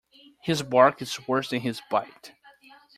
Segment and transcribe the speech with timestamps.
[0.41, 2.31] His bark is worse than his bite.